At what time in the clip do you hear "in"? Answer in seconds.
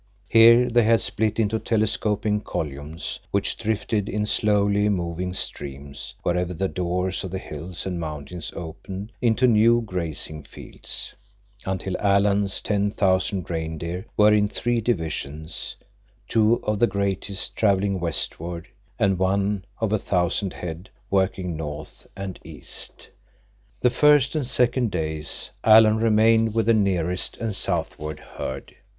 4.09-4.25, 14.33-14.47